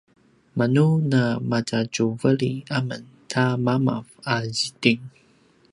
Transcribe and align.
manu 0.57 0.87
na 1.11 1.21
matjatjuveli 1.49 2.51
amen 2.77 3.03
ta 3.31 3.43
mamav 3.65 4.05
a 4.33 4.35
ziting 4.57 5.03